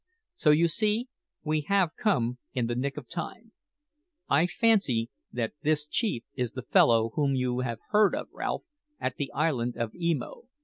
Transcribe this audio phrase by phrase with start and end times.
[0.35, 1.09] So, you see,
[1.43, 3.51] we have come in the nick of time.
[4.27, 8.63] I fancy that this chief is the fellow whom you heard of, Ralph,
[8.99, 10.45] at the island of Emo.